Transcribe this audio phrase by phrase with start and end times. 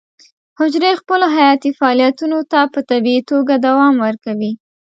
[0.59, 4.53] حجرې خپلو حیاتي فعالیتونو ته په طبیعي توګه دوام ورکوي.